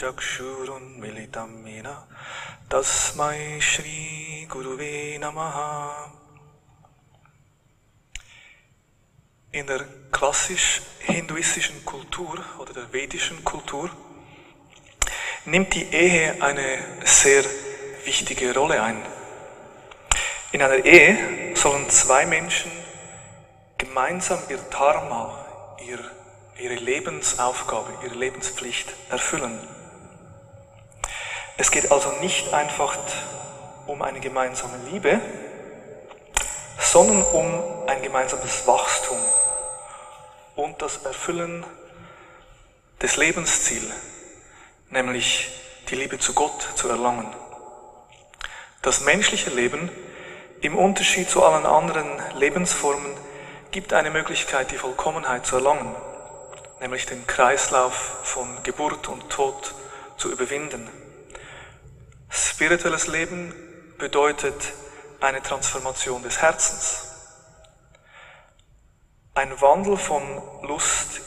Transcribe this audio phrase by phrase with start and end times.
[0.00, 1.88] चक्षुरुन्मिलितं येन
[2.70, 3.38] तस्मै
[4.48, 6.10] Guruve Namaha.
[9.52, 13.90] In der klassisch-hinduistischen Kultur oder der vedischen Kultur
[15.44, 17.44] nimmt die Ehe eine sehr
[18.04, 19.02] wichtige Rolle ein.
[20.52, 22.70] In einer Ehe sollen zwei Menschen
[23.78, 25.22] gemeinsam ihr Dharma,
[25.86, 25.98] ihr
[26.58, 29.58] ihre Lebensaufgabe, ihre Lebenspflicht erfüllen.
[31.61, 32.97] Es geht also nicht einfach
[33.85, 35.19] um eine gemeinsame Liebe,
[36.79, 39.17] sondern um ein gemeinsames Wachstum
[40.55, 41.65] und das Erfüllen
[43.01, 43.91] des Lebensziels,
[44.89, 45.51] nämlich
[45.89, 47.27] die Liebe zu Gott zu erlangen.
[48.81, 49.91] Das menschliche Leben
[50.61, 52.07] im Unterschied zu allen anderen
[52.37, 53.17] Lebensformen
[53.71, 55.93] gibt eine Möglichkeit, die Vollkommenheit zu erlangen,
[56.79, 59.75] nämlich den Kreislauf von Geburt und Tod
[60.15, 61.08] zu überwinden.
[62.31, 63.53] Spirituelles Leben
[63.97, 64.73] bedeutet
[65.19, 67.07] eine Transformation des Herzens,
[69.33, 70.21] ein Wandel von
[70.61, 71.21] Lust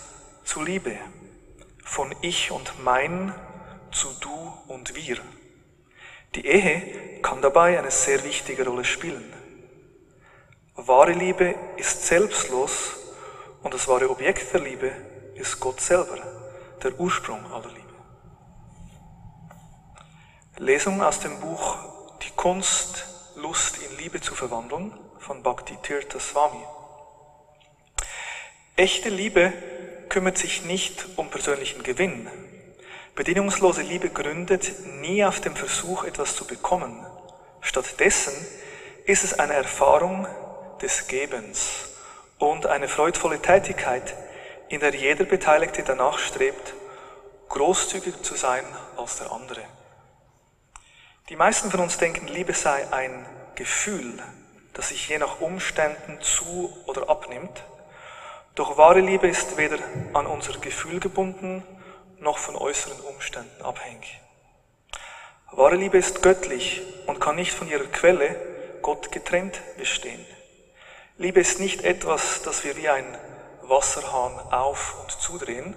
[0.45, 0.97] zu Liebe,
[1.85, 3.35] von Ich und Mein
[3.91, 5.19] zu Du und Wir.
[6.37, 9.33] Die Ehe kann dabei eine sehr wichtige Rolle spielen.
[10.77, 12.97] Wahre Liebe ist selbstlos
[13.65, 14.93] und das wahre Objekt der Liebe
[15.35, 16.19] ist Gott selber,
[16.81, 17.82] der Ursprung aller Liebe.
[20.59, 21.79] Lesung aus dem Buch
[22.21, 23.07] Die Kunst,
[23.37, 26.63] Lust in Liebe zu verwandeln von Bhakti Tirtha Swami.
[28.77, 29.55] Echte Liebe
[30.11, 32.29] kümmert sich nicht um persönlichen Gewinn.
[33.15, 37.03] Bedingungslose Liebe gründet nie auf dem Versuch, etwas zu bekommen.
[37.63, 38.35] Stattdessen
[39.07, 40.27] ist es eine Erfahrung
[40.83, 41.89] des Gebens
[42.39, 44.15] und eine freudvolle Tätigkeit,
[44.69, 46.75] in der jeder Beteiligte danach strebt,
[47.49, 48.65] großzügiger zu sein
[48.99, 49.63] als der andere.
[51.33, 53.25] Die meisten von uns denken, Liebe sei ein
[53.55, 54.23] Gefühl,
[54.75, 57.65] das sich je nach Umständen zu oder abnimmt.
[58.55, 59.79] Doch wahre Liebe ist weder
[60.13, 61.65] an unser Gefühl gebunden,
[62.19, 64.21] noch von äußeren Umständen abhängig.
[65.53, 68.37] Wahre Liebe ist göttlich und kann nicht von ihrer Quelle,
[68.83, 70.27] Gott getrennt, bestehen.
[71.17, 73.07] Liebe ist nicht etwas, das wir wie ein
[73.63, 75.75] Wasserhahn auf und zudrehen.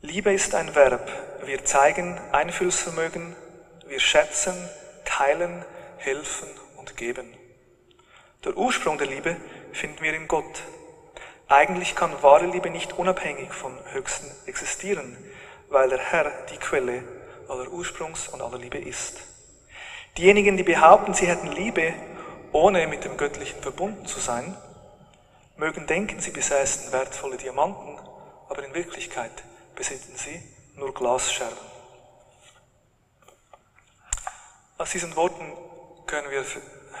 [0.00, 1.08] Liebe ist ein Verb.
[1.44, 3.36] Wir zeigen Einfühlsvermögen,
[3.88, 4.54] wir schätzen,
[5.04, 5.64] teilen,
[5.96, 7.34] helfen und geben.
[8.44, 9.36] Der Ursprung der Liebe
[9.72, 10.62] finden wir in Gott.
[11.48, 15.16] Eigentlich kann wahre Liebe nicht unabhängig vom Höchsten existieren,
[15.68, 17.02] weil der Herr die Quelle
[17.48, 19.22] aller Ursprungs und aller Liebe ist.
[20.16, 21.94] Diejenigen, die behaupten, sie hätten Liebe
[22.52, 24.56] ohne mit dem Göttlichen verbunden zu sein,
[25.56, 27.98] mögen denken, sie besäßen wertvolle Diamanten,
[28.48, 29.32] aber in Wirklichkeit
[29.74, 30.42] besitzen sie
[30.76, 31.67] nur Glasscherben.
[34.78, 35.44] Aus diesen Worten
[36.06, 36.44] können wir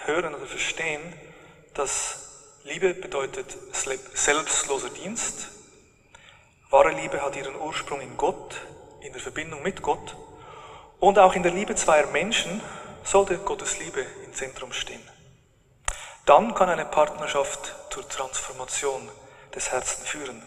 [0.04, 1.00] hören oder verstehen,
[1.74, 3.56] dass Liebe bedeutet
[4.14, 5.46] selbstloser Dienst.
[6.70, 8.60] Wahre Liebe hat ihren Ursprung in Gott,
[9.00, 10.16] in der Verbindung mit Gott
[10.98, 12.60] und auch in der Liebe zweier Menschen
[13.04, 15.08] sollte Gottes Liebe im Zentrum stehen.
[16.26, 19.08] Dann kann eine Partnerschaft zur Transformation
[19.54, 20.42] des Herzens führen.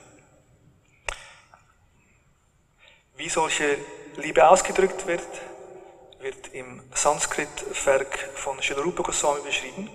[3.15, 3.77] Wie solche
[4.17, 5.21] Liebe ausgedrückt wird,
[6.21, 9.89] wird im Sanskrit-Werk von Shilarupa Goswami beschrieben.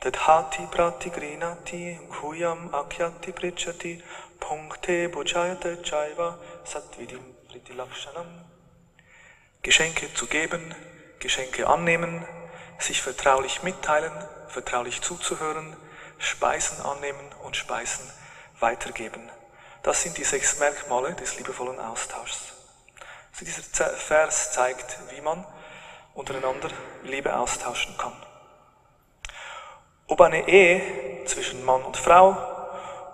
[0.00, 4.02] Tadhati prati grinati ghuyam akyati prichati
[4.40, 8.26] punkte bujayate chaiva satvidim pritilakshanam.
[9.62, 10.74] Geschenke zu geben,
[11.20, 12.26] Geschenke annehmen,
[12.78, 14.12] sich vertraulich mitteilen,
[14.48, 15.76] vertraulich zuzuhören,
[16.18, 18.10] Speisen annehmen und Speisen
[18.60, 19.30] weitergeben.
[19.82, 22.63] Das sind die sechs Merkmale des liebevollen Austauschs.
[23.34, 25.44] Also dieser Vers zeigt, wie man
[26.14, 26.68] untereinander
[27.02, 28.12] Liebe austauschen kann.
[30.06, 32.36] Ob eine Ehe zwischen Mann und Frau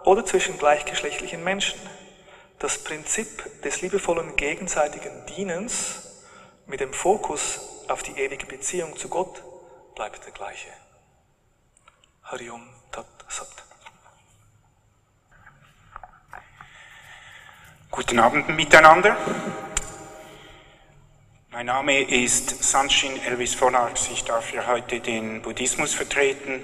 [0.05, 1.81] oder zwischen gleichgeschlechtlichen Menschen,
[2.59, 6.21] das Prinzip des liebevollen gegenseitigen Dienens
[6.67, 9.43] mit dem Fokus auf die ewige Beziehung zu Gott
[9.95, 10.69] bleibt der gleiche.
[12.25, 13.49] Hariom Tat Sat.
[17.91, 19.17] Guten Abend miteinander.
[21.53, 24.09] Mein Name ist Sanshin Elvis Vonax.
[24.13, 26.63] Ich darf hier heute den Buddhismus vertreten.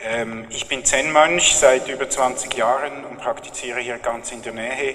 [0.00, 4.94] Ähm, ich bin Zen-Mönch seit über 20 Jahren und praktiziere hier ganz in der Nähe.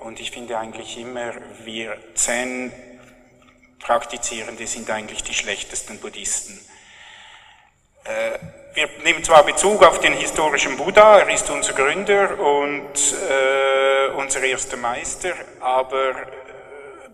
[0.00, 1.32] Und ich finde eigentlich immer,
[1.62, 2.72] wir Zen
[3.78, 6.58] Praktizierende sind eigentlich die schlechtesten Buddhisten.
[8.02, 8.40] Äh,
[8.74, 14.42] wir nehmen zwar Bezug auf den historischen Buddha, er ist unser Gründer und äh, unser
[14.42, 16.26] erster Meister, aber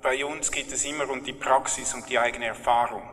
[0.04, 3.11] bei uns geht es immer um die Praxis und die eigene Erfahrung.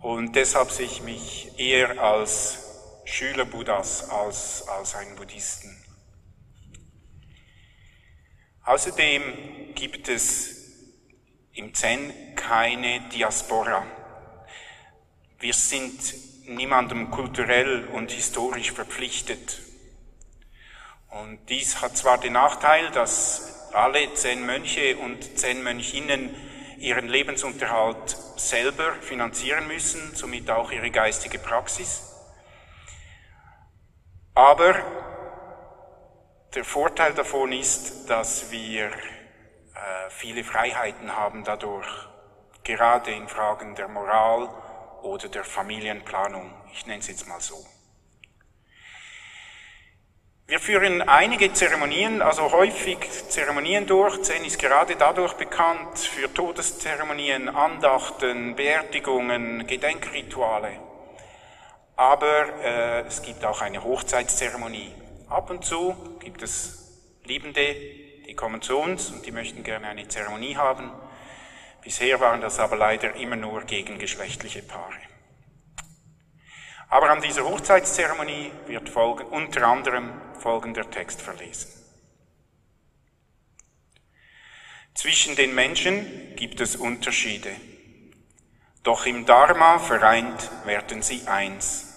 [0.00, 5.76] Und deshalb sehe ich mich eher als Schüler Buddhas als als einen Buddhisten.
[8.64, 10.72] Außerdem gibt es
[11.52, 13.84] im Zen keine Diaspora.
[15.38, 19.60] Wir sind niemandem kulturell und historisch verpflichtet.
[21.10, 26.34] Und dies hat zwar den Nachteil, dass alle zehn Mönche und zehn Mönchinnen
[26.78, 32.10] ihren Lebensunterhalt selber finanzieren müssen, somit auch ihre geistige Praxis.
[34.34, 34.74] Aber
[36.54, 41.88] der Vorteil davon ist, dass wir äh, viele Freiheiten haben dadurch,
[42.62, 44.48] gerade in Fragen der Moral
[45.02, 46.52] oder der Familienplanung.
[46.72, 47.56] Ich nenne es jetzt mal so.
[50.46, 52.98] Wir führen einige Zeremonien, also häufig
[53.30, 54.20] Zeremonien durch.
[54.24, 60.78] Zen ist gerade dadurch bekannt für Todeszeremonien, Andachten, Beerdigungen, Gedenkrituale.
[61.96, 64.92] Aber äh, es gibt auch eine Hochzeitszeremonie.
[65.30, 67.74] Ab und zu gibt es Liebende,
[68.26, 70.92] die kommen zu uns und die möchten gerne eine Zeremonie haben.
[71.82, 75.13] Bisher waren das aber leider immer nur gegengeschlechtliche Paare.
[76.94, 81.68] Aber an dieser Hochzeitszeremonie wird folgen, unter anderem folgender Text verlesen.
[84.94, 87.50] Zwischen den Menschen gibt es Unterschiede.
[88.84, 91.94] Doch im Dharma vereint werden sie eins.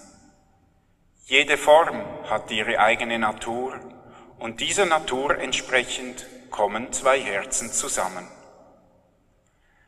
[1.26, 3.78] Jede Form hat ihre eigene Natur
[4.40, 8.26] und dieser Natur entsprechend kommen zwei Herzen zusammen.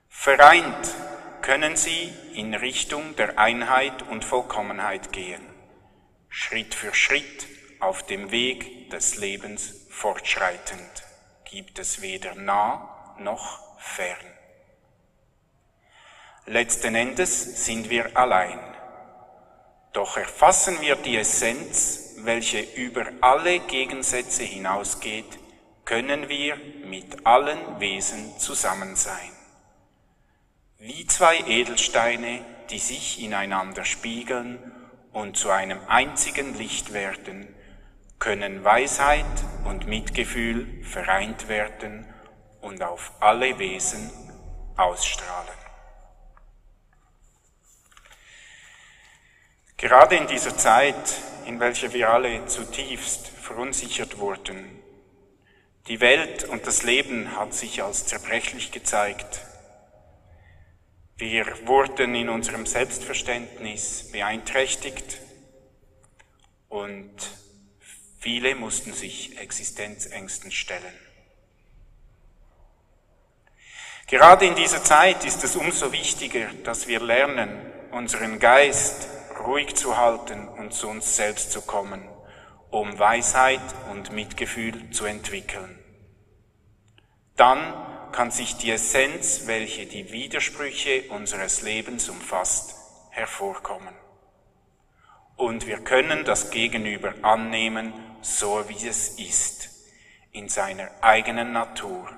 [0.08, 0.94] Vereint
[1.42, 5.42] können sie in Richtung der Einheit und Vollkommenheit gehen,
[6.28, 7.46] Schritt für Schritt
[7.80, 11.04] auf dem Weg des Lebens fortschreitend,
[11.44, 14.16] gibt es weder nah noch fern.
[16.46, 18.58] Letzten Endes sind wir allein.
[19.92, 25.38] Doch erfassen wir die Essenz, welche über alle Gegensätze hinausgeht,
[25.84, 29.39] können wir mit allen Wesen zusammen sein.
[30.82, 34.72] Wie zwei Edelsteine, die sich ineinander spiegeln
[35.12, 37.54] und zu einem einzigen Licht werden,
[38.18, 39.26] können Weisheit
[39.66, 42.06] und Mitgefühl vereint werden
[42.62, 44.10] und auf alle Wesen
[44.78, 45.52] ausstrahlen.
[49.76, 54.82] Gerade in dieser Zeit, in welcher wir alle zutiefst verunsichert wurden,
[55.88, 59.42] die Welt und das Leben hat sich als zerbrechlich gezeigt.
[61.20, 65.18] Wir wurden in unserem Selbstverständnis beeinträchtigt
[66.70, 67.12] und
[68.18, 70.94] viele mussten sich Existenzängsten stellen.
[74.06, 79.06] Gerade in dieser Zeit ist es umso wichtiger, dass wir lernen, unseren Geist
[79.46, 82.08] ruhig zu halten und zu uns selbst zu kommen,
[82.70, 83.60] um Weisheit
[83.90, 85.78] und Mitgefühl zu entwickeln.
[87.36, 92.74] Dann kann sich die Essenz, welche die Widersprüche unseres Lebens umfasst,
[93.10, 93.94] hervorkommen.
[95.36, 99.70] Und wir können das Gegenüber annehmen, so wie es ist,
[100.32, 102.10] in seiner eigenen Natur,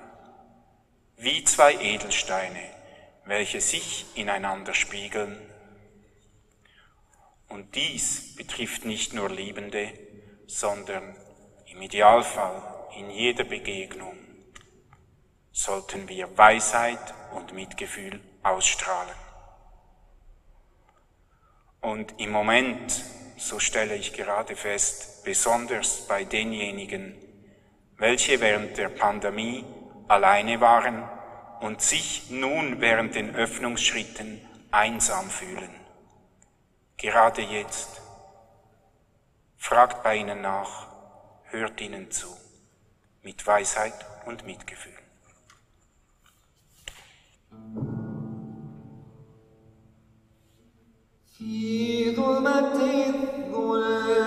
[1.17, 2.69] wie zwei Edelsteine,
[3.25, 5.39] welche sich ineinander spiegeln.
[7.47, 9.91] Und dies betrifft nicht nur Liebende,
[10.47, 11.15] sondern
[11.67, 12.61] im Idealfall
[12.97, 14.17] in jeder Begegnung
[15.53, 19.15] sollten wir Weisheit und Mitgefühl ausstrahlen.
[21.79, 23.01] Und im Moment,
[23.37, 27.15] so stelle ich gerade fest, besonders bei denjenigen,
[27.95, 29.63] welche während der Pandemie
[30.09, 31.07] alleine waren
[31.61, 34.41] und sich nun während den Öffnungsschritten
[34.71, 35.83] einsam fühlen
[37.03, 38.01] gerade jetzt.
[39.57, 40.87] Fragt bei ihnen nach,
[41.49, 42.27] hört ihnen zu,
[43.21, 44.92] mit Weisheit und Mitgefühl.
[51.43, 52.79] في ظلمة
[53.51, 54.22] الظلمة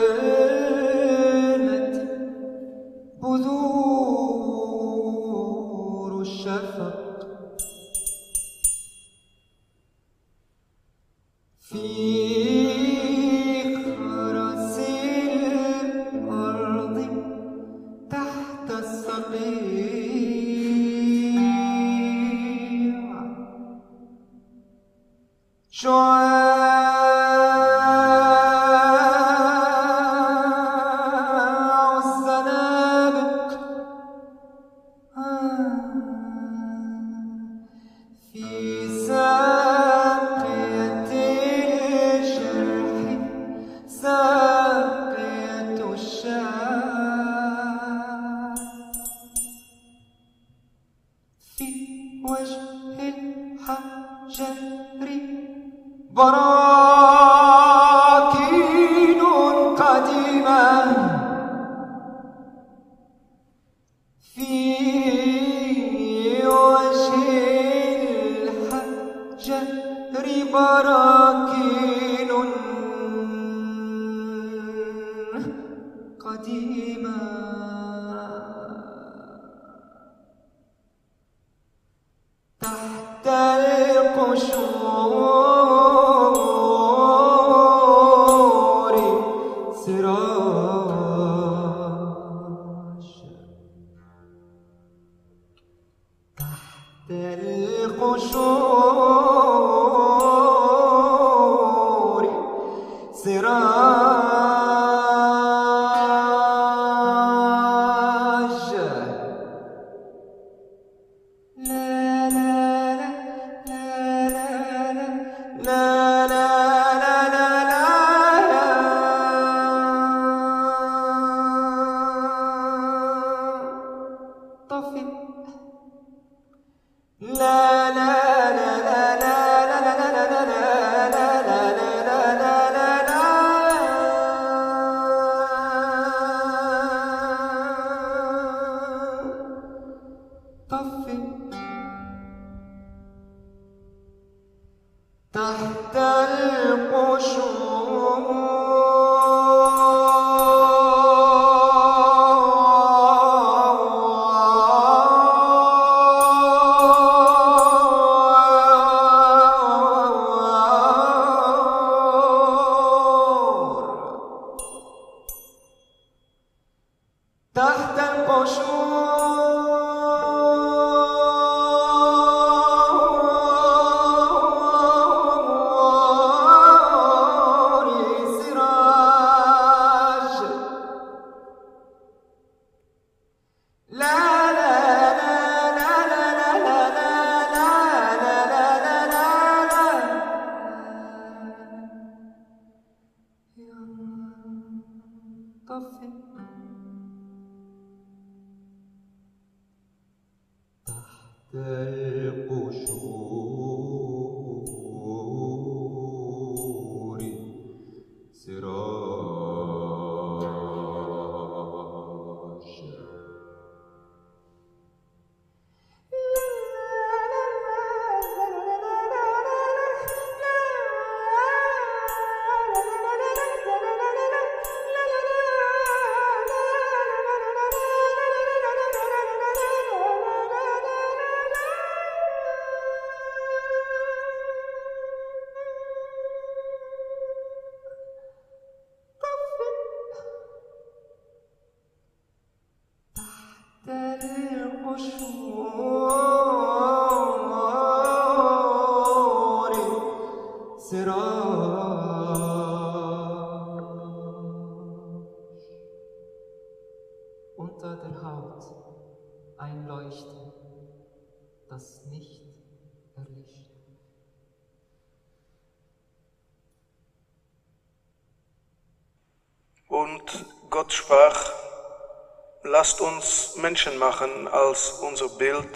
[272.87, 275.67] lasst uns Menschen machen als unser Bild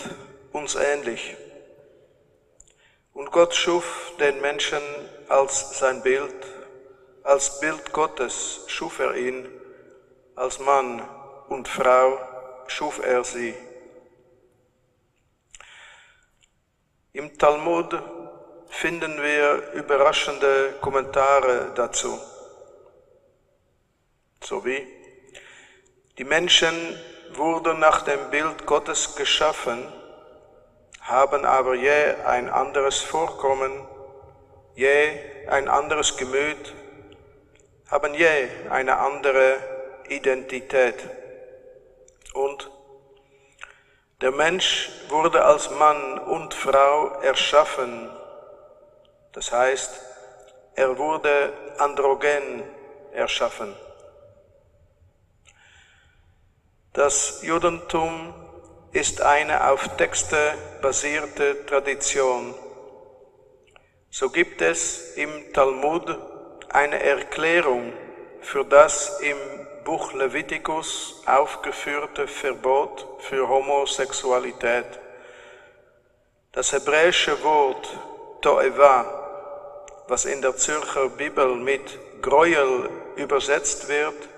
[0.53, 1.37] uns ähnlich.
[3.13, 4.81] Und Gott schuf den Menschen
[5.29, 6.47] als sein Bild,
[7.25, 9.49] als Bild Gottes schuf er ihn,
[10.37, 11.03] als Mann
[11.49, 12.17] und Frau
[12.69, 13.57] schuf er sie.
[17.13, 18.01] Im Talmud
[18.69, 22.21] finden wir überraschende Kommentare dazu.
[24.45, 25.00] So wie
[26.21, 26.77] die Menschen
[27.33, 29.91] wurden nach dem Bild Gottes geschaffen,
[31.01, 33.73] haben aber je ein anderes Vorkommen,
[34.75, 36.75] je ein anderes Gemüt,
[37.91, 39.57] haben je eine andere
[40.11, 41.09] Identität.
[42.35, 42.71] Und
[44.21, 48.11] der Mensch wurde als Mann und Frau erschaffen,
[49.33, 50.03] das heißt,
[50.75, 52.63] er wurde androgen
[53.15, 53.75] erschaffen.
[56.93, 58.35] Das Judentum
[58.91, 62.53] ist eine auf Texte basierte Tradition.
[64.11, 66.19] So gibt es im Talmud
[66.69, 67.93] eine Erklärung
[68.41, 69.37] für das im
[69.85, 74.99] Buch Levitikus aufgeführte Verbot für Homosexualität.
[76.51, 77.89] Das hebräische Wort
[78.43, 84.30] Toeva, was in der Zürcher Bibel mit Gräuel übersetzt wird,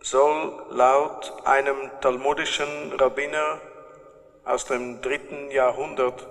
[0.00, 3.60] soll laut einem talmudischen Rabbiner
[4.44, 6.26] aus dem dritten Jahrhundert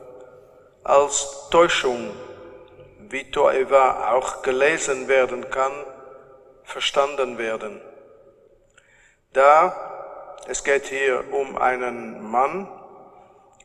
[0.84, 2.12] als Täuschung,
[3.00, 5.74] wie Toeva auch gelesen werden kann,
[6.64, 7.82] verstanden werden.
[9.34, 9.76] Da,
[10.48, 12.68] es geht hier um einen Mann,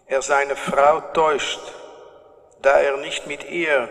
[0.06, 1.60] er seine Frau täuscht,
[2.62, 3.88] da er nicht mit ihr,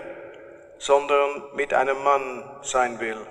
[0.77, 3.25] sondern mit einem Mann sein will.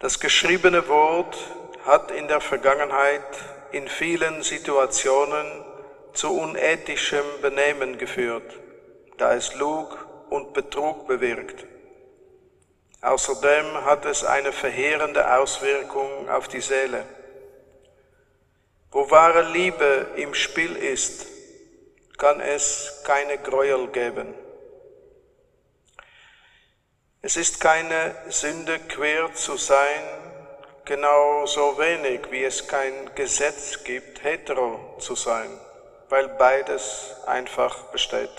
[0.00, 1.36] Das geschriebene Wort
[1.84, 3.20] hat in der Vergangenheit
[3.70, 5.46] in vielen Situationen
[6.14, 8.50] zu unethischem Benehmen geführt,
[9.18, 9.94] da es Lug
[10.30, 11.66] und Betrug bewirkt.
[13.02, 17.04] Außerdem hat es eine verheerende Auswirkung auf die Seele.
[18.90, 21.26] Wo wahre Liebe im Spiel ist,
[22.16, 24.34] kann es keine Gräuel geben.
[27.22, 30.02] Es ist keine Sünde, quer zu sein,
[30.86, 35.50] genauso wenig wie es kein Gesetz gibt, hetero zu sein,
[36.08, 38.30] weil beides einfach besteht.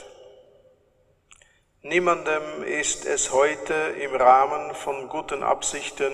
[1.83, 6.13] Niemandem ist es heute im Rahmen von guten Absichten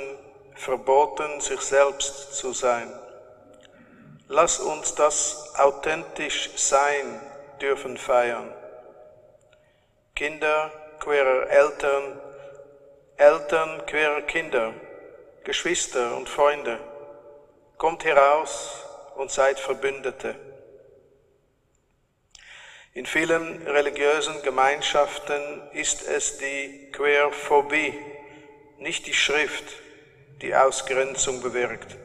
[0.55, 2.91] verboten, sich selbst zu sein.
[4.27, 7.21] Lass uns das authentisch sein
[7.61, 8.53] dürfen feiern.
[10.15, 12.19] Kinder queerer Eltern,
[13.19, 14.75] Eltern queerer Kinder,
[15.43, 16.77] Geschwister und Freunde,
[17.79, 20.35] kommt heraus und seid Verbündete.
[22.93, 25.41] In vielen religiösen Gemeinschaften
[25.73, 27.99] ist es die Queerphobie,
[28.77, 29.65] nicht die Schrift,
[30.43, 31.97] die Ausgrenzung bewirkt.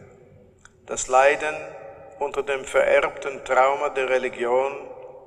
[0.87, 1.55] Das Leiden
[2.21, 4.75] unter dem vererbten Trauma der Religion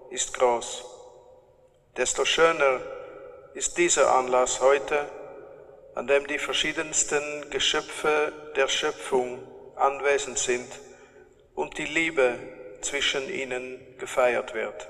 [0.10, 0.84] ist groß.
[1.96, 2.80] Desto schöner
[3.54, 5.08] ist dieser Anlass heute,
[5.96, 9.40] an dem die verschiedensten Geschöpfe der Schöpfung
[9.78, 10.68] anwesend sind
[11.56, 12.38] und die Liebe
[12.82, 14.88] zwischen ihnen gefeiert wird.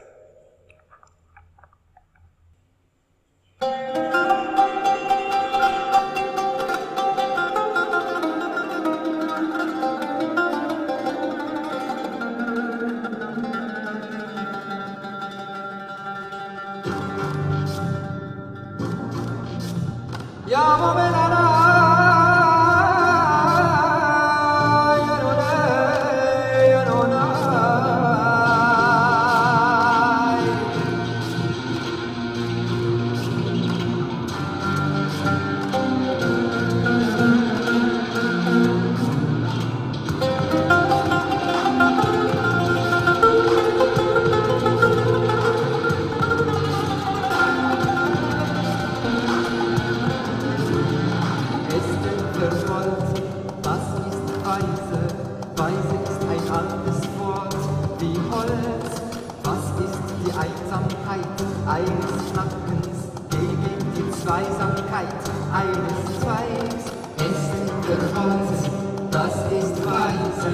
[62.36, 66.84] Schnackens gegen die Zweisamkeit eines Zweigs?
[67.16, 68.72] Ästen verfolgt,
[69.10, 70.52] das ist Weise.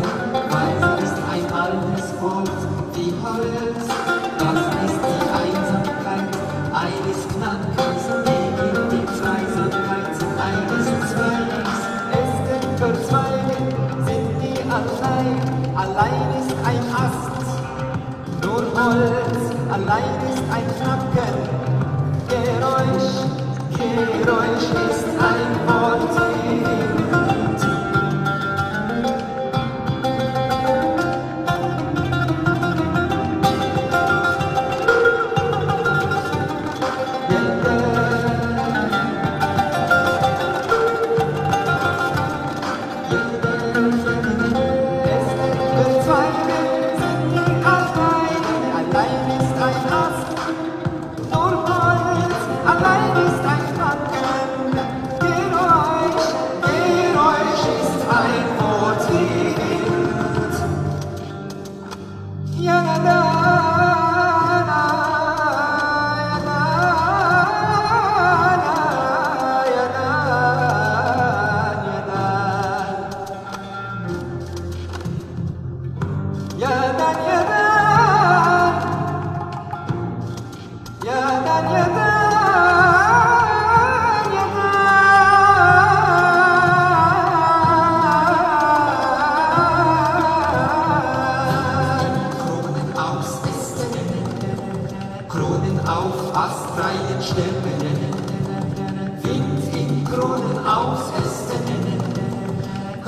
[0.53, 2.51] Weise ist ein altes Wort
[2.93, 3.81] wie Holz.
[4.37, 6.29] Was ist die Einsamkeit
[6.71, 11.77] eines Knackens gegen die Zweisamkeit eines Zweigs?
[12.21, 13.65] Ästen verzweigen
[14.05, 15.41] sind die allein,
[15.75, 17.31] allein ist ein Ast.
[18.43, 19.41] Nur Holz,
[19.71, 21.60] allein ist ein Knacken.
[23.81, 25.80] Geräusch ist ein Wort.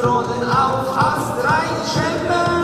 [0.04, 2.63] Kronen auf astreinen Stämmen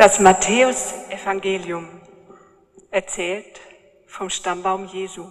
[0.00, 2.00] Das Matthäus-Evangelium
[2.90, 3.60] erzählt
[4.06, 5.30] vom Stammbaum Jesu.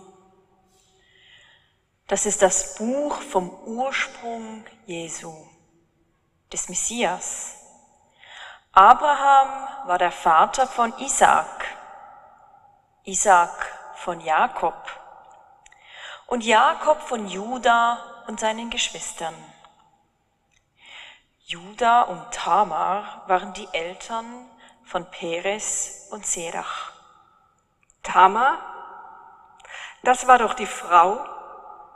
[2.05, 5.33] Das ist das Buch vom Ursprung Jesu,
[6.53, 7.55] des Messias.
[8.71, 11.65] Abraham war der Vater von Isaak,
[13.05, 14.75] Isaak von Jakob
[16.27, 19.33] und Jakob von Juda und seinen Geschwistern.
[21.39, 24.45] Juda und Tamar waren die Eltern
[24.89, 26.93] von Peres und Serach.
[28.01, 28.57] Tamar,
[30.01, 31.23] das war doch die Frau,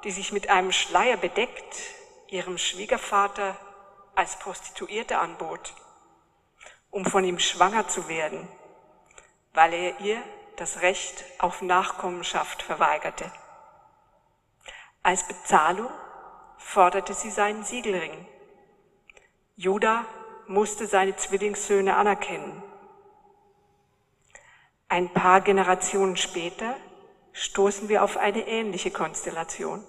[0.04, 1.76] die sich mit einem Schleier bedeckt
[2.28, 3.58] ihrem Schwiegervater
[4.14, 5.74] als Prostituierte anbot,
[6.92, 8.48] um von ihm schwanger zu werden,
[9.54, 10.22] weil er ihr
[10.58, 13.32] das Recht auf Nachkommenschaft verweigerte.
[15.02, 15.90] Als Bezahlung
[16.58, 18.28] forderte sie seinen Siegelring.
[19.56, 20.06] Judah
[20.46, 22.63] musste seine Zwillingssöhne anerkennen
[24.94, 26.76] ein paar Generationen später
[27.32, 29.84] stoßen wir auf eine ähnliche Konstellation.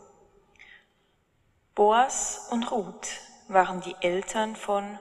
[1.74, 3.08] Boas und Ruth
[3.48, 4.98] waren die Eltern von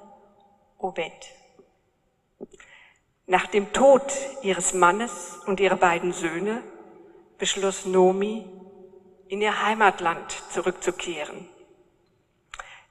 [0.78, 1.14] Obed.
[3.28, 4.04] Nach dem Tod
[4.42, 6.62] ihres Mannes und ihrer beiden Söhne
[7.38, 8.46] beschloss Nomi,
[9.30, 11.48] in ihr Heimatland zurückzukehren.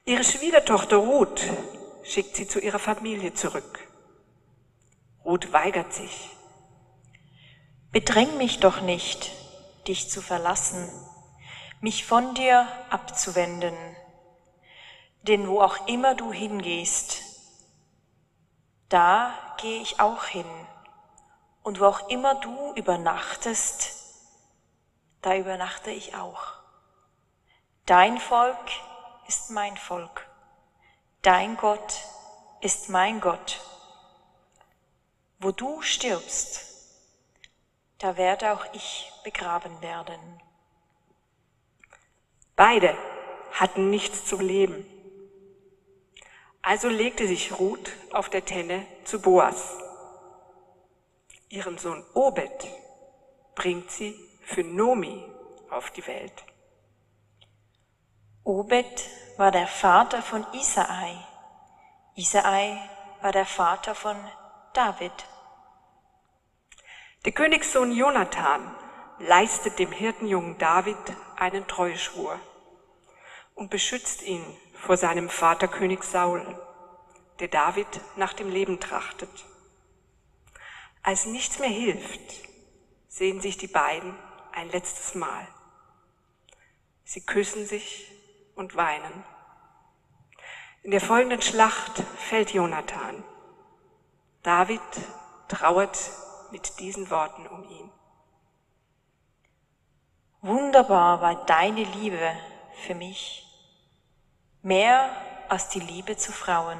[0.03, 1.43] Ihre Schwiegertochter Ruth
[2.01, 3.87] schickt sie zu ihrer Familie zurück.
[5.23, 6.32] Ruth weigert sich.
[7.93, 9.29] Bedräng mich doch nicht,
[9.87, 10.89] dich zu verlassen,
[11.79, 13.75] mich von dir abzuwenden.
[15.21, 17.21] Denn wo auch immer du hingehst,
[18.89, 20.47] da gehe ich auch hin.
[21.61, 23.93] Und wo auch immer du übernachtest,
[25.21, 26.41] da übernachte ich auch.
[27.85, 28.71] Dein Volk
[29.27, 30.27] ist mein Volk.
[31.21, 32.01] Dein Gott
[32.59, 33.61] ist mein Gott.
[35.37, 36.72] Wo du stirbst,
[38.03, 40.19] da werde auch ich begraben werden.
[42.57, 42.97] Beide
[43.53, 44.85] hatten nichts zu leben.
[46.61, 49.77] Also legte sich Ruth auf der Tenne zu Boas.
[51.47, 52.67] Ihren Sohn Obed
[53.55, 55.23] bringt sie für Nomi
[55.69, 56.43] auf die Welt.
[58.43, 61.15] Obed war der Vater von Isai.
[62.15, 62.77] Isai
[63.21, 64.17] war der Vater von
[64.73, 65.13] David.
[67.25, 68.75] Der Königssohn Jonathan
[69.17, 70.97] leistet dem Hirtenjungen David
[71.37, 72.37] einen Treuschwur
[73.55, 76.45] und beschützt ihn vor seinem Vater König Saul,
[77.39, 79.29] der David nach dem Leben trachtet.
[81.01, 82.19] Als nichts mehr hilft,
[83.07, 84.13] sehen sich die beiden
[84.51, 85.47] ein letztes Mal.
[87.05, 88.11] Sie küssen sich
[88.55, 89.23] und weinen.
[90.81, 93.23] In der folgenden Schlacht fällt Jonathan.
[94.41, 94.81] David
[95.47, 95.97] trauert
[96.53, 97.91] mit diesen Worten um ihn.
[100.41, 102.31] Wunderbar war deine Liebe
[102.85, 103.45] für mich,
[104.61, 105.09] mehr
[105.49, 106.79] als die Liebe zu Frauen.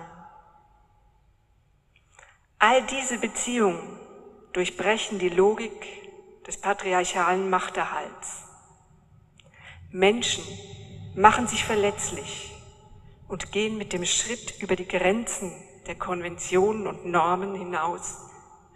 [2.59, 3.99] All diese Beziehungen
[4.53, 8.43] durchbrechen die Logik des patriarchalen Machterhalts.
[9.89, 10.43] Menschen
[11.15, 12.51] machen sich verletzlich
[13.27, 15.51] und gehen mit dem Schritt über die Grenzen
[15.87, 18.19] der Konventionen und Normen hinaus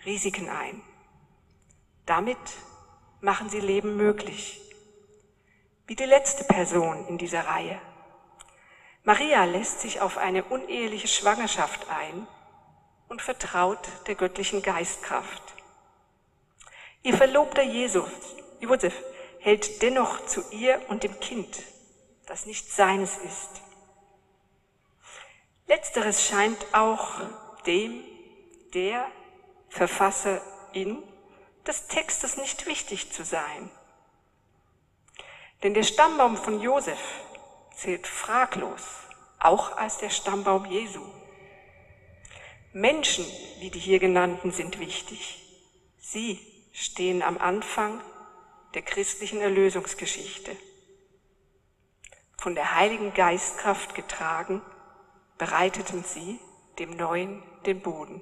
[0.05, 0.81] Risiken ein.
[2.08, 2.38] Damit
[3.20, 4.62] machen sie Leben möglich.
[5.88, 7.82] Wie die letzte Person in dieser Reihe.
[9.04, 12.26] Maria lässt sich auf eine uneheliche Schwangerschaft ein
[13.10, 15.43] und vertraut der göttlichen Geistkraft.
[17.04, 18.10] Ihr Verlobter Jesus,
[18.62, 18.96] Josef
[19.39, 21.62] hält dennoch zu ihr und dem Kind,
[22.26, 23.62] das nicht seines ist.
[25.67, 27.20] Letzteres scheint auch
[27.65, 28.02] dem,
[28.74, 29.06] der
[29.67, 31.04] Verfasserin
[31.67, 33.69] des Textes nicht wichtig zu sein.
[35.63, 36.99] Denn der Stammbaum von Josef
[37.75, 38.84] zählt fraglos
[39.39, 41.01] auch als der Stammbaum Jesu.
[42.73, 43.25] Menschen
[43.60, 45.43] wie die hier genannten sind wichtig.
[45.99, 46.39] Sie
[46.73, 48.01] stehen am Anfang
[48.73, 50.56] der christlichen Erlösungsgeschichte.
[52.38, 54.62] Von der Heiligen Geistkraft getragen,
[55.38, 56.39] bereiteten sie
[56.80, 58.21] dem Neuen den Boden.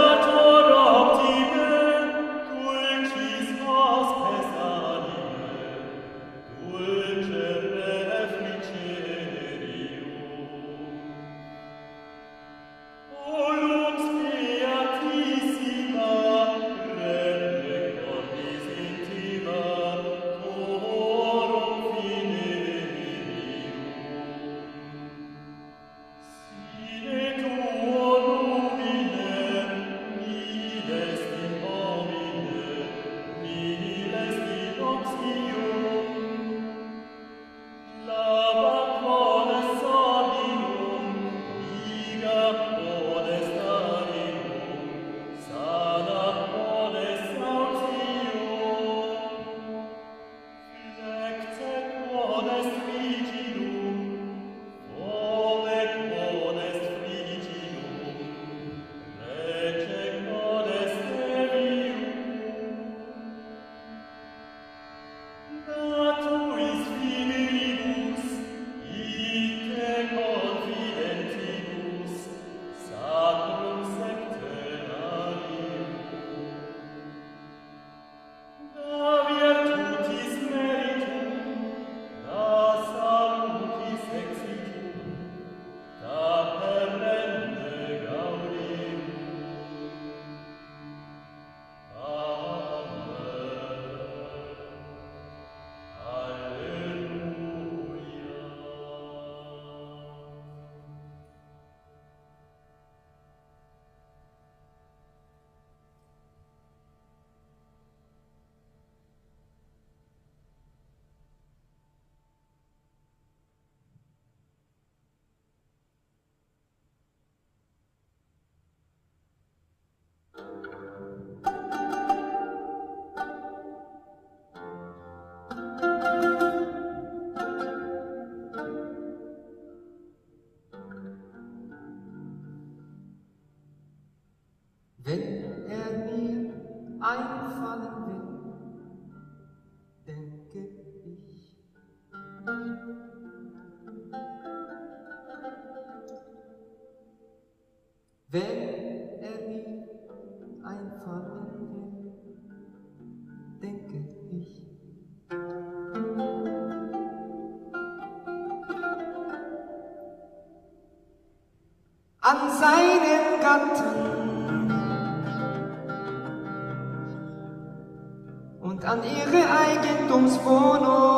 [170.11, 171.10] Irrtums von uns.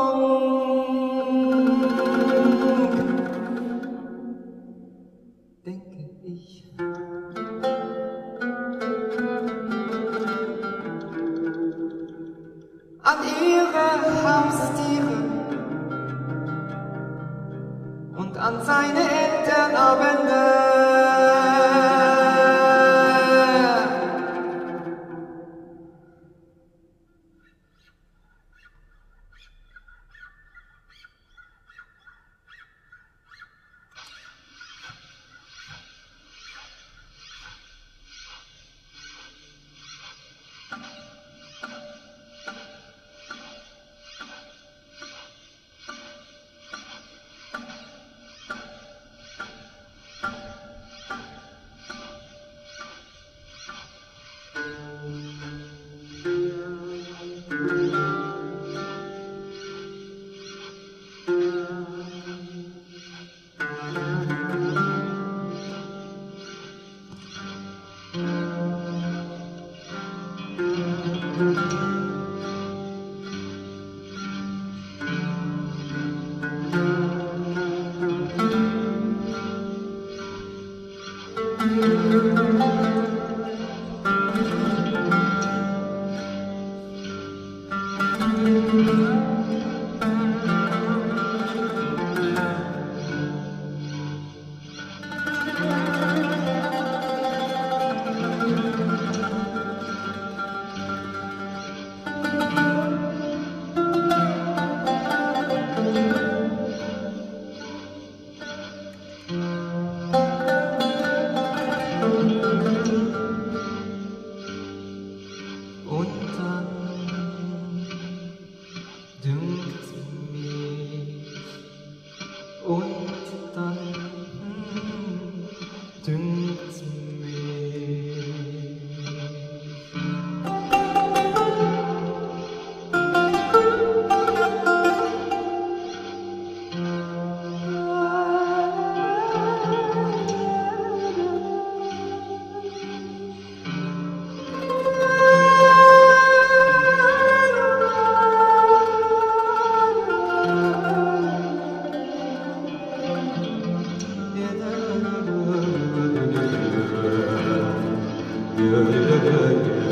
[158.64, 159.83] Es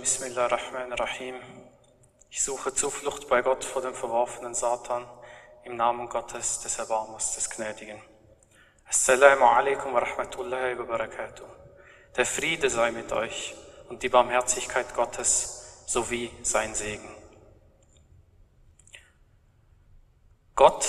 [0.00, 1.34] Bismillahirrahmanirrahim.
[2.30, 5.06] Ich suche Zuflucht bei Gott vor dem verworfenen Satan
[5.64, 8.00] im Namen Gottes, des Erbarmers, des Gnädigen.
[8.88, 11.44] Assalamu alaikum wa rahmatullahi wa barakatuh.
[12.16, 13.54] Der Friede sei mit euch
[13.90, 17.14] und die Barmherzigkeit Gottes sowie sein Segen.
[20.54, 20.88] Gott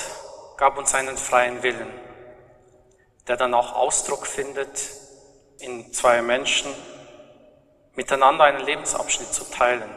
[0.56, 1.92] gab uns einen freien Willen,
[3.28, 4.90] der dann auch Ausdruck findet
[5.58, 6.74] in zwei Menschen,
[8.00, 9.94] miteinander einen Lebensabschnitt zu teilen.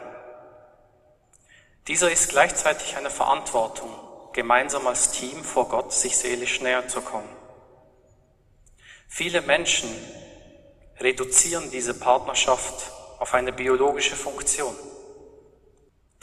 [1.87, 3.89] Dieser ist gleichzeitig eine Verantwortung,
[4.33, 7.33] gemeinsam als Team vor Gott sich seelisch näher zu kommen.
[9.07, 9.89] Viele Menschen
[10.99, 14.75] reduzieren diese Partnerschaft auf eine biologische Funktion,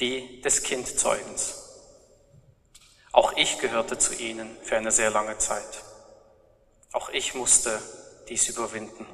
[0.01, 1.55] die des Kindzeugens.
[3.11, 5.83] Auch ich gehörte zu ihnen für eine sehr lange Zeit.
[6.93, 7.81] Auch ich musste
[8.29, 9.07] dies überwinden.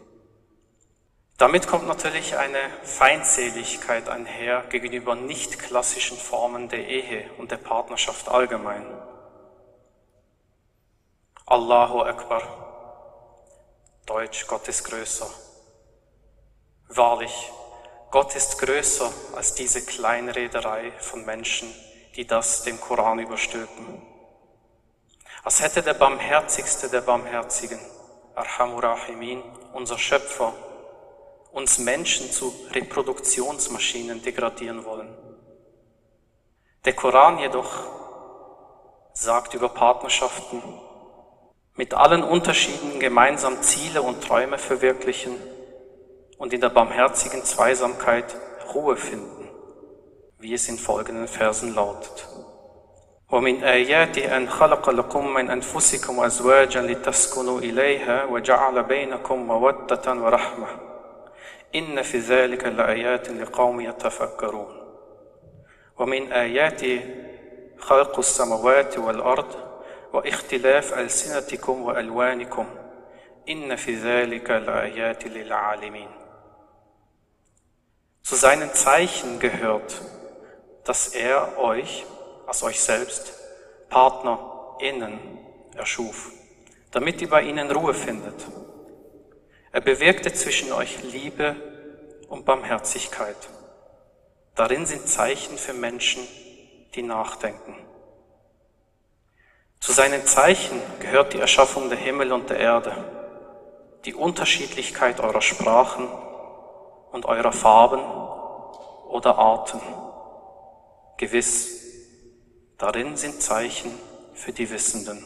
[1.39, 8.29] Damit kommt natürlich eine Feindseligkeit einher gegenüber nicht klassischen Formen der Ehe und der Partnerschaft
[8.29, 8.87] allgemein.
[11.45, 12.43] Allahu Akbar.
[14.07, 15.29] Deutsch, Gott ist größer.
[16.89, 17.53] Wahrlich,
[18.11, 21.75] Gott ist größer als diese Kleinrederei von Menschen,
[22.15, 24.01] die das dem Koran überstülpen.
[25.45, 27.81] Als hätte der Barmherzigste der Barmherzigen,
[28.35, 29.43] Arhamur Rahimin,
[29.75, 30.55] unser Schöpfer,
[31.56, 35.14] uns Menschen zu Reproduktionsmaschinen degradieren wollen.
[36.86, 37.72] Der Koran jedoch
[39.14, 40.62] sagt über Partnerschaften,
[41.76, 45.36] mit allen Unterschieden gemeinsam Ziele und Träume verwirklichen
[46.38, 48.36] und in der barmherzigen Zweisamkeit
[48.74, 49.50] Ruhe finden,
[50.40, 52.28] wie es in folgenden Versen lautet.
[53.32, 60.68] ومن آياته أن خلق لكم من أنفسكم أزواجا لتسكنوا إليها وجعل بينكم مودة ورحمة
[61.76, 64.82] إن في ذلك لآيات لقوم يتفكرون
[66.00, 67.16] ومن آياته
[67.80, 69.56] خلق السماوات والأرض
[70.14, 72.66] واختلاف ألسنتكم وألوانكم
[73.50, 76.08] إن في ذلك لآيات للعالمين
[78.24, 80.00] Zu seinen Zeichen gehört,
[80.86, 82.06] dass er euch,
[82.48, 83.34] als euch selbst,
[83.90, 85.20] PartnerInnen
[85.76, 86.32] erschuf,
[86.92, 88.46] damit ihr bei ihnen Ruhe findet.
[89.77, 91.55] Er bewirkte zwischen euch Liebe
[92.31, 93.37] und Barmherzigkeit.
[94.55, 96.27] Darin sind Zeichen für Menschen,
[96.95, 97.77] die nachdenken.
[99.79, 102.95] Zu seinen Zeichen gehört die Erschaffung der Himmel und der Erde,
[104.07, 106.09] die Unterschiedlichkeit eurer Sprachen
[107.13, 108.01] und eurer Farben
[109.11, 109.83] oder Arten.
[111.19, 111.83] Gewiss,
[112.79, 113.93] darin sind Zeichen
[114.33, 115.23] für die Wissenden.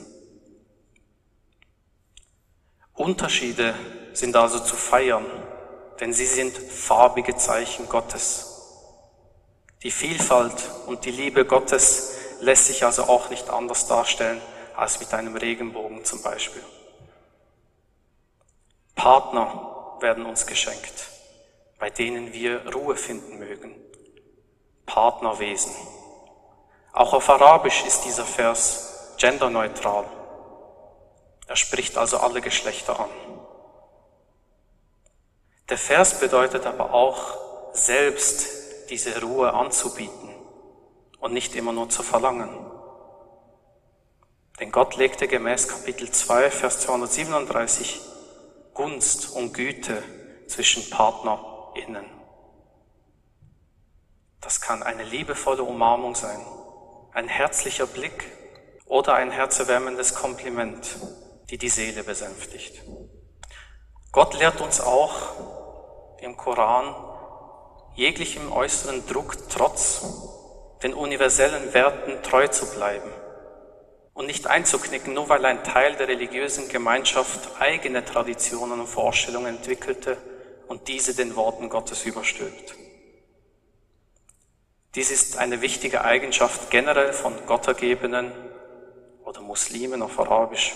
[2.95, 3.77] Unterschiede
[4.21, 5.25] sind also zu feiern,
[5.99, 8.47] denn sie sind farbige Zeichen Gottes.
[9.83, 14.41] Die Vielfalt und die Liebe Gottes lässt sich also auch nicht anders darstellen
[14.77, 16.63] als mit einem Regenbogen zum Beispiel.
[18.95, 21.09] Partner werden uns geschenkt,
[21.79, 23.75] bei denen wir Ruhe finden mögen.
[24.85, 25.73] Partnerwesen.
[26.93, 30.05] Auch auf Arabisch ist dieser Vers genderneutral.
[31.47, 33.30] Er spricht also alle Geschlechter an.
[35.71, 37.39] Der Vers bedeutet aber auch,
[37.73, 40.35] selbst diese Ruhe anzubieten
[41.21, 42.51] und nicht immer nur zu verlangen.
[44.59, 48.01] Denn Gott legte gemäß Kapitel 2, Vers 237
[48.75, 50.03] Gunst und Güte
[50.49, 52.05] zwischen PartnerInnen.
[54.41, 56.45] Das kann eine liebevolle Umarmung sein,
[57.13, 58.25] ein herzlicher Blick
[58.87, 60.97] oder ein herzerwärmendes Kompliment,
[61.49, 62.83] die die Seele besänftigt.
[64.11, 65.60] Gott lehrt uns auch
[66.21, 66.95] im Koran,
[67.95, 70.03] jeglichem äußeren Druck trotz
[70.83, 73.11] den universellen Werten treu zu bleiben
[74.15, 80.17] und nicht einzuknicken, nur weil ein Teil der religiösen Gemeinschaft eigene Traditionen und Vorstellungen entwickelte
[80.69, 82.75] und diese den Worten Gottes überstülpt.
[84.95, 88.33] Dies ist eine wichtige Eigenschaft generell von Gottergebenen
[89.25, 90.75] oder Muslimen auf Arabisch,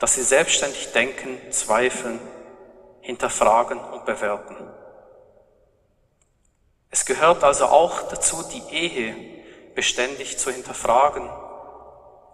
[0.00, 2.18] dass sie selbstständig denken, zweifeln,
[3.02, 4.56] hinterfragen und bewerten.
[6.90, 9.42] Es gehört also auch dazu, die Ehe
[9.74, 11.28] beständig zu hinterfragen,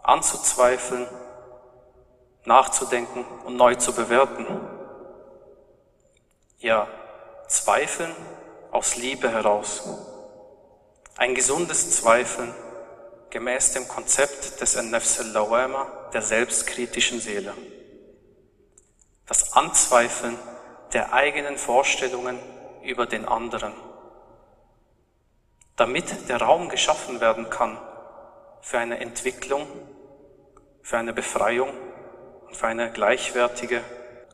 [0.03, 1.09] anzuzweifeln,
[2.45, 4.47] nachzudenken und neu zu bewerten.
[6.59, 6.89] Ja,
[7.47, 8.15] Zweifeln
[8.71, 9.83] aus Liebe heraus.
[11.17, 12.55] Ein gesundes Zweifeln
[13.31, 17.55] gemäß dem Konzept des Ennefs al-Lawama, der selbstkritischen Seele.
[19.27, 20.39] Das Anzweifeln
[20.93, 22.39] der eigenen Vorstellungen
[22.83, 23.73] über den anderen,
[25.77, 27.79] damit der Raum geschaffen werden kann
[28.61, 29.67] für eine Entwicklung,
[30.83, 31.71] für eine Befreiung
[32.47, 33.83] und für eine gleichwertige,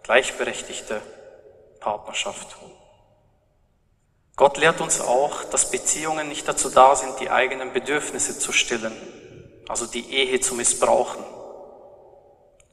[0.03, 1.03] gleichberechtigte
[1.81, 2.57] Partnerschaft.
[4.37, 8.97] Gott lehrt uns auch, dass Beziehungen nicht dazu da sind, die eigenen Bedürfnisse zu stillen,
[9.69, 11.25] also die Ehe zu missbrauchen.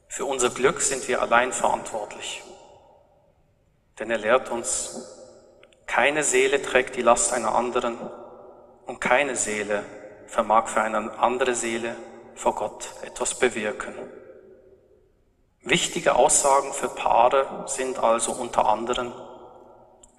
[0.07, 2.41] Für unser Glück sind wir allein verantwortlich.
[3.99, 5.21] Denn er lehrt uns,
[5.85, 7.97] keine Seele trägt die Last einer anderen
[8.85, 9.83] und keine Seele
[10.25, 11.95] vermag für eine andere Seele
[12.35, 13.93] vor Gott etwas bewirken.
[15.61, 19.13] Wichtige Aussagen für Paare sind also unter anderem,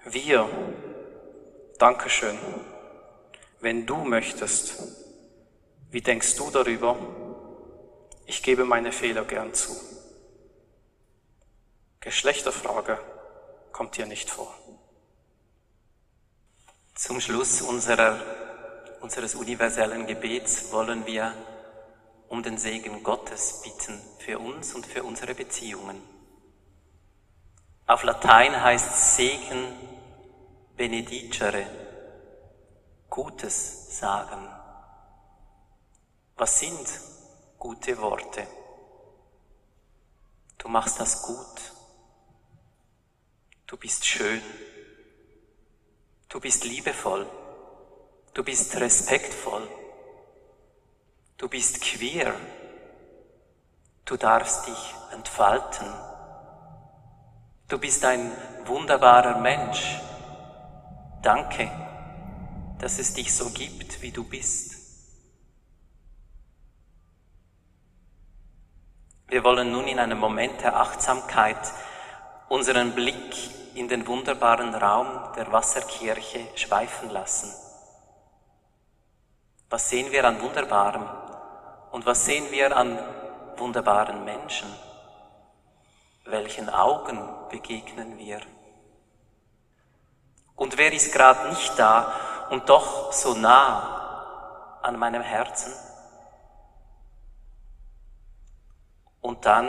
[0.05, 0.47] wir
[1.79, 2.37] Dankeschön.
[3.59, 4.75] Wenn du möchtest,
[5.91, 6.95] wie denkst du darüber?
[8.25, 9.73] Ich gebe meine Fehler gern zu.
[11.99, 12.99] Geschlechterfrage
[13.73, 14.53] kommt hier nicht vor.
[16.95, 18.21] Zum Schluss unserer,
[19.01, 21.33] unseres universellen Gebets wollen wir
[22.29, 26.01] um den Segen Gottes bitten für uns und für unsere Beziehungen.
[27.85, 29.75] Auf Latein heißt Segen
[30.77, 31.65] benedicere,
[33.09, 34.47] Gutes sagen.
[36.35, 36.87] Was sind
[37.59, 38.47] gute Worte?
[40.57, 41.72] Du machst das gut.
[43.73, 44.39] Du bist schön.
[46.29, 47.25] Du bist liebevoll.
[48.35, 49.67] Du bist respektvoll.
[51.37, 52.35] Du bist queer.
[54.05, 55.87] Du darfst dich entfalten.
[57.67, 58.31] Du bist ein
[58.65, 59.99] wunderbarer Mensch.
[61.23, 61.71] Danke,
[62.77, 64.75] dass es dich so gibt, wie du bist.
[69.29, 71.73] Wir wollen nun in einem Moment der Achtsamkeit
[72.49, 77.53] unseren Blick in den wunderbaren Raum der Wasserkirche schweifen lassen.
[79.69, 81.07] Was sehen wir an Wunderbarem
[81.91, 82.99] und was sehen wir an
[83.57, 84.67] wunderbaren Menschen?
[86.25, 87.19] Welchen Augen
[87.49, 88.39] begegnen wir?
[90.55, 92.13] Und wer ist gerade nicht da
[92.49, 95.73] und doch so nah an meinem Herzen?
[99.21, 99.67] Und dann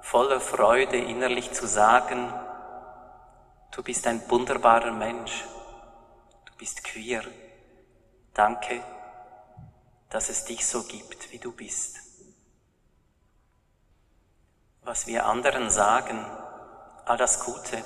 [0.00, 2.32] voller Freude innerlich zu sagen,
[3.76, 5.44] du bist ein wunderbarer Mensch,
[6.46, 7.22] du bist queer.
[8.32, 8.82] Danke,
[10.08, 11.98] dass es dich so gibt, wie du bist.
[14.82, 16.24] Was wir anderen sagen,
[17.04, 17.84] all das Gute,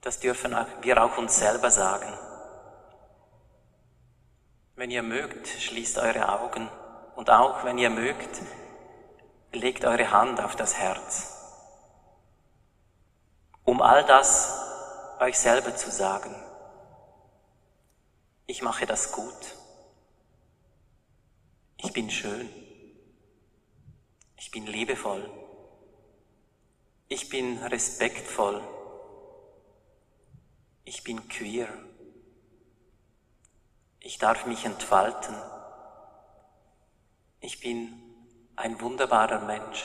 [0.00, 2.10] das dürfen wir auch uns selber sagen.
[4.76, 6.70] Wenn ihr mögt, schließt eure Augen
[7.16, 8.40] und auch wenn ihr mögt,
[9.52, 11.41] legt eure Hand auf das Herz,
[13.64, 14.58] um all das
[15.20, 16.34] euch selber zu sagen.
[18.46, 19.56] Ich mache das gut.
[21.76, 22.48] Ich bin schön.
[24.36, 25.30] Ich bin liebevoll.
[27.08, 28.60] Ich bin respektvoll.
[30.84, 31.68] Ich bin queer.
[34.00, 35.36] Ich darf mich entfalten.
[37.40, 37.92] Ich bin
[38.56, 39.84] ein wunderbarer Mensch.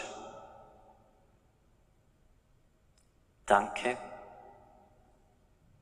[3.48, 3.98] Danke,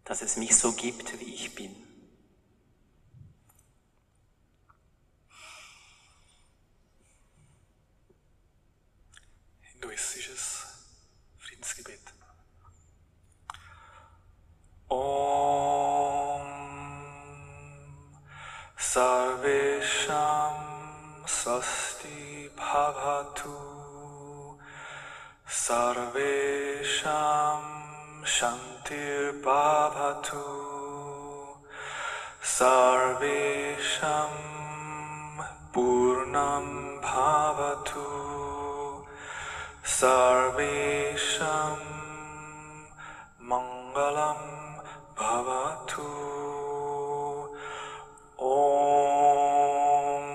[0.04, 1.76] dass es mich so gibt, wie ich bin.
[9.62, 10.68] Hinduistisches
[11.40, 12.14] Friedensgebet.
[14.88, 16.46] Om
[18.78, 20.56] Sarvesham
[21.26, 23.75] Swasti Bhavatu
[25.66, 27.64] Sarvesham
[28.24, 30.46] Shantir Bhavatu
[32.56, 34.34] Sarvesham
[35.74, 36.68] Purnam
[37.02, 38.06] Bhavatu
[39.84, 41.82] Sarvesham
[43.42, 44.42] Mangalam
[45.18, 46.10] Bhavatu
[48.38, 50.26] Om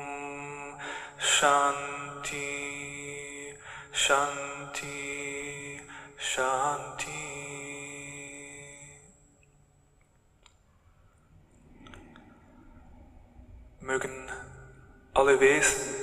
[1.20, 2.50] Shanti
[3.92, 4.49] Shanti
[6.40, 7.10] Shanti
[13.80, 14.30] Mögen
[15.12, 15.94] alle Wesen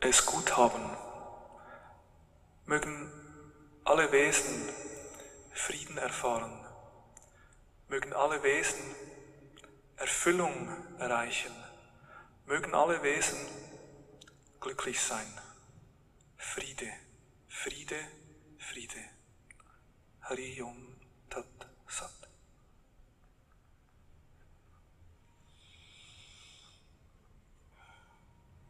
[0.00, 0.84] es gut haben.
[2.66, 3.10] Mögen
[3.84, 4.68] alle Wesen
[5.96, 6.66] erfahren.
[7.88, 8.94] Mögen alle Wesen
[9.96, 10.68] Erfüllung
[10.98, 11.54] erreichen.
[12.44, 13.38] Mögen alle Wesen
[14.60, 15.32] glücklich sein.
[16.36, 16.92] Friede,
[17.48, 17.96] Friede,
[18.74, 19.08] खरीदें।
[20.24, 20.78] हरी ओम
[21.32, 22.20] तत् सत।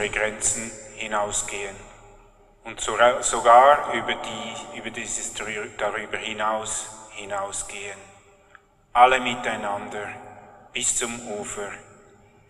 [0.00, 1.76] unsere Grenzen hinausgehen
[2.64, 7.98] und sogar über, die, über dieses darüber hinaus hinausgehen.
[8.94, 10.08] Alle miteinander
[10.72, 11.70] bis zum Ufer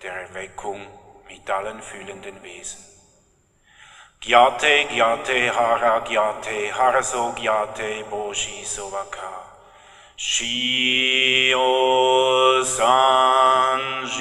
[0.00, 0.86] der Erweckung
[1.28, 2.84] mit allen fühlenden Wesen.
[4.20, 9.46] Gyate, Gyate, Hara, Gyate, Haraso, Gyate, Boshi, Sovaka.
[10.16, 11.66] Shio
[12.62, 14.20] Sanji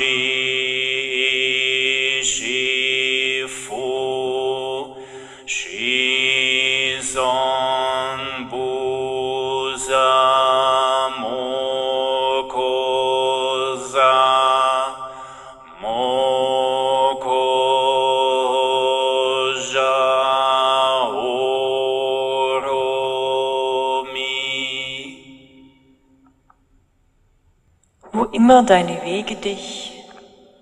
[28.11, 29.93] Wo immer deine Wege dich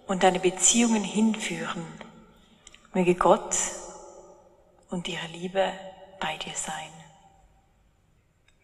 [0.07, 1.85] und deine Beziehungen hinführen,
[2.93, 3.57] möge Gott
[4.89, 5.73] und ihre Liebe
[6.21, 7.06] bei dir sein.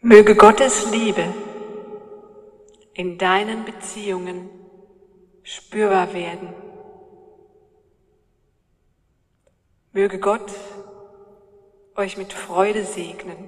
[0.05, 1.33] Möge Gottes Liebe
[2.93, 4.49] in deinen Beziehungen
[5.43, 6.53] spürbar werden.
[9.93, 10.51] Möge Gott
[11.95, 13.47] euch mit Freude segnen.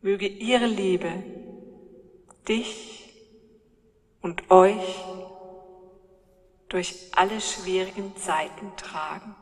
[0.00, 1.12] Möge ihre Liebe
[2.48, 3.14] dich
[4.20, 5.04] und euch
[6.68, 9.36] durch alle schwierigen Zeiten tragen.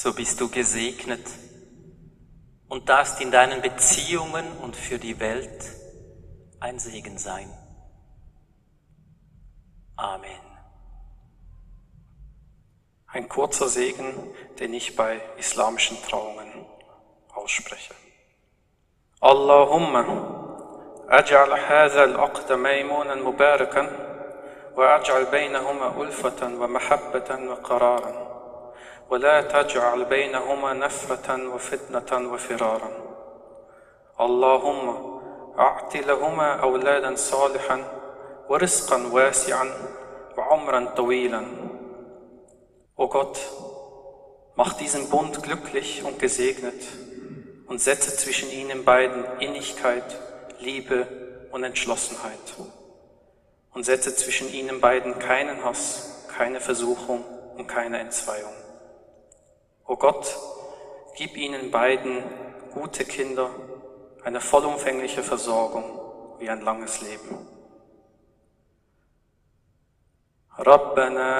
[0.00, 1.26] So bist du gesegnet
[2.68, 5.64] und darfst in deinen Beziehungen und für die Welt
[6.60, 7.50] ein Segen sein.
[9.96, 10.44] Amen.
[13.08, 14.14] Ein kurzer Segen,
[14.60, 16.64] den ich bei islamischen Trauungen
[17.34, 17.92] ausspreche.
[19.20, 20.04] Allahumma
[22.56, 23.88] maymunan mubarakan
[24.76, 28.27] wa aj'al baynahuma ulfatan wa mahabbatan wa qararan
[29.09, 32.91] ولا تجعل بينهما نفرة وفتنة وفرارا
[34.21, 35.13] اللهم
[35.59, 37.83] أعط لهما أولادا صالحا
[38.49, 39.71] ورزقا واسعا
[40.37, 41.45] وعمرا طويلا
[42.95, 43.39] O Gott,
[44.55, 46.81] mach diesen Bund glücklich und gesegnet
[47.67, 50.03] und setze zwischen ihnen beiden Innigkeit,
[50.59, 51.07] Liebe
[51.51, 52.53] und Entschlossenheit.
[53.73, 57.25] Und setze zwischen ihnen beiden keinen Hass, keine Versuchung
[57.57, 58.53] und keine Entzweiung.
[59.88, 60.36] O Gott,
[61.16, 62.22] gib ihnen beiden
[62.74, 63.48] gute Kinder,
[64.22, 65.84] eine vollumfängliche Versorgung
[66.38, 67.48] wie ein langes Leben.
[70.58, 71.32] ربنا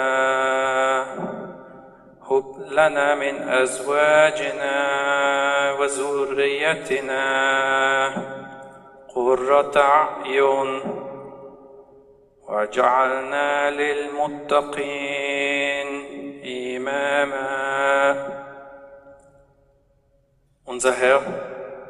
[2.31, 4.77] هب لنا من أزواجنا
[5.73, 7.25] وذريتنا
[9.09, 10.81] قرة أعين
[12.49, 15.09] واجعلنا للمتقين
[16.77, 18.38] إماما
[20.68, 21.22] Unser Herr,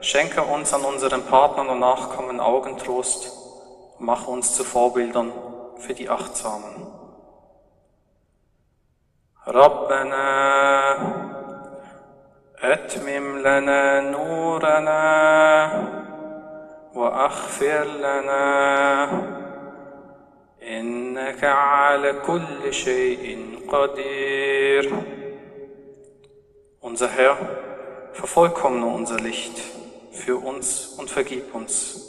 [0.02, 3.32] schenke uns an unseren Partnern und Nachkommen Augentrost
[3.98, 5.32] und mache uns zu Vorbildern
[5.78, 7.04] für die Achtsamen.
[9.48, 10.28] ربنا
[12.64, 15.04] أتمم لنا نورنا
[16.96, 19.10] وأغفر لنا
[20.64, 24.94] إنك على كل شيء قدير
[26.82, 27.38] Unser Herr,
[28.19, 29.57] vervollkommne unser Licht
[30.11, 32.01] für uns und vergib uns,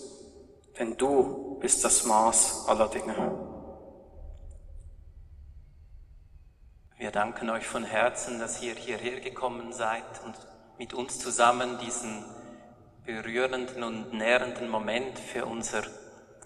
[0.79, 3.13] denn du bist das Maß aller Dinge.
[6.97, 10.35] Wir danken euch von Herzen, dass ihr hierher gekommen seid und
[10.79, 12.25] mit uns zusammen diesen
[13.05, 15.83] berührenden und nährenden Moment für unser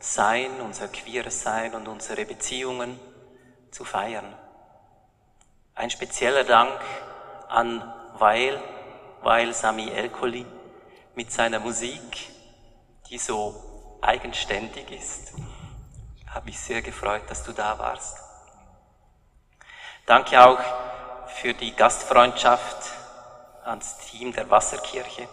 [0.01, 2.99] Sein, unser queeres Sein und unsere Beziehungen
[3.71, 4.35] zu feiern.
[5.73, 6.81] Ein spezieller Dank
[7.47, 7.81] an
[8.15, 8.61] Weil,
[9.23, 10.45] Weil Sami Elkoli
[11.15, 12.29] mit seiner Musik,
[13.09, 15.33] die so eigenständig ist.
[16.27, 18.17] Habe mich sehr gefreut, dass du da warst.
[20.05, 20.59] Danke auch
[21.35, 22.91] für die Gastfreundschaft
[23.63, 25.27] ans Team der Wasserkirche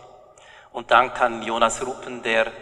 [0.72, 2.52] und Dank an Jonas Ruppen, der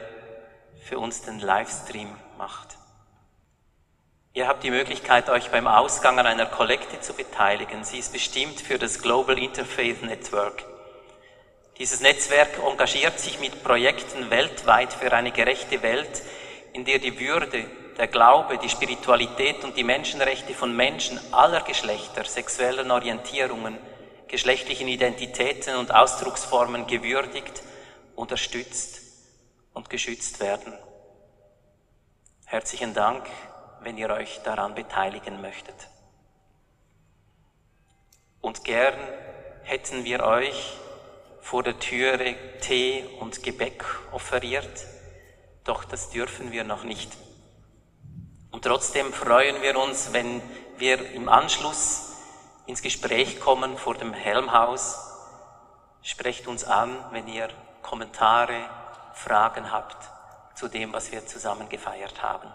[0.83, 2.09] für uns den Livestream
[2.39, 2.79] macht.
[4.33, 7.85] Ihr habt die Möglichkeit, euch beim Ausgang an einer Kollekte zu beteiligen.
[7.85, 10.65] Sie ist bestimmt für das Global Interfaith Network.
[11.79, 16.23] Dieses Netzwerk engagiert sich mit Projekten weltweit für eine gerechte Welt,
[16.73, 17.67] in der die Würde,
[17.97, 23.79] der Glaube, die Spiritualität und die Menschenrechte von Menschen aller Geschlechter, sexuellen Orientierungen,
[24.27, 27.63] geschlechtlichen Identitäten und Ausdrucksformen gewürdigt,
[28.17, 29.01] unterstützt
[29.73, 30.77] und geschützt werden.
[32.45, 33.25] Herzlichen Dank,
[33.83, 35.77] wenn ihr euch daran beteiligen möchtet.
[38.41, 38.99] Und gern
[39.63, 40.77] hätten wir euch
[41.41, 44.87] vor der Türe Tee und Gebäck offeriert,
[45.65, 47.17] doch das dürfen wir noch nicht.
[48.51, 50.43] Und trotzdem freuen wir uns, wenn
[50.79, 52.13] wir im Anschluss
[52.67, 54.99] ins Gespräch kommen vor dem Helmhaus.
[56.03, 57.49] Sprecht uns an, wenn ihr
[57.83, 58.69] Kommentare,
[59.15, 59.97] Fragen habt
[60.55, 62.53] zu dem, was wir zusammen gefeiert haben.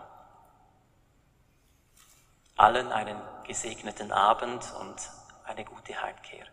[2.56, 4.96] Allen einen gesegneten Abend und
[5.46, 6.46] eine gute Heimkehr.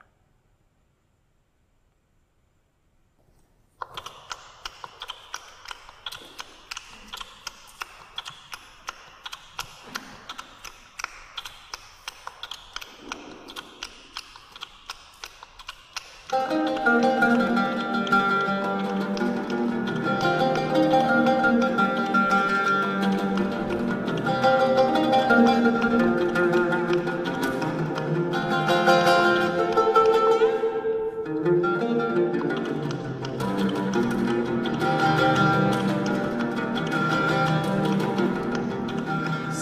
[16.33, 16.37] Ce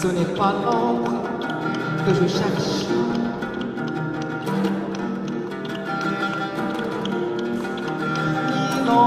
[0.07, 1.23] n'est pas l'ombre
[2.05, 3.18] que je cherche.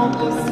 [0.03, 0.42] all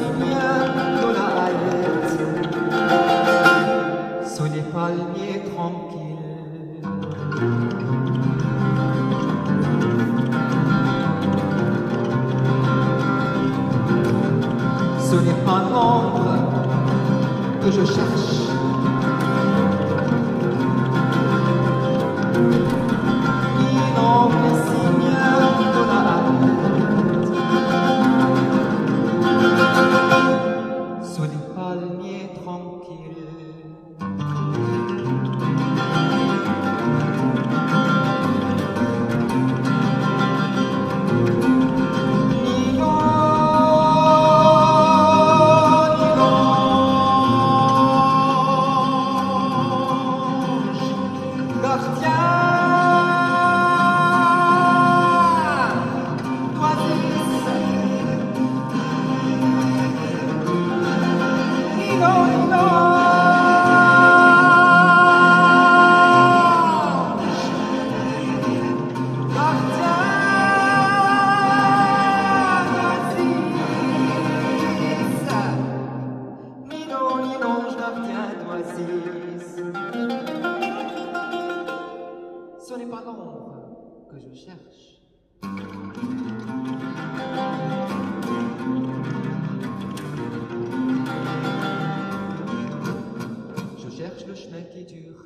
[94.69, 95.25] qui dure,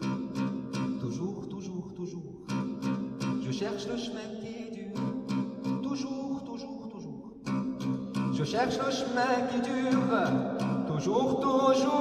[0.99, 2.47] toujours, toujours, toujours.
[3.45, 5.01] Je cherche le chemin qui dure,
[5.83, 7.33] toujours, toujours, toujours.
[8.33, 10.19] Je cherche le chemin qui dure,
[10.88, 11.95] toujours, toujours.